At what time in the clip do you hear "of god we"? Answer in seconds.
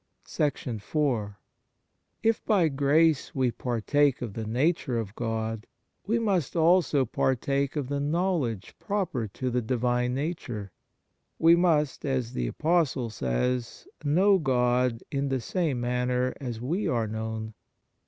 4.97-6.17